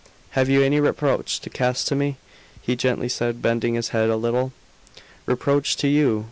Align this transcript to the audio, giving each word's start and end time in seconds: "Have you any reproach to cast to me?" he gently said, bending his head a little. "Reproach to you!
"Have 0.31 0.49
you 0.49 0.63
any 0.63 0.79
reproach 0.79 1.39
to 1.41 1.49
cast 1.51 1.87
to 1.89 1.95
me?" 1.95 2.17
he 2.59 2.75
gently 2.75 3.07
said, 3.07 3.39
bending 3.39 3.75
his 3.75 3.89
head 3.89 4.09
a 4.09 4.15
little. 4.15 4.51
"Reproach 5.27 5.77
to 5.77 5.87
you! 5.87 6.19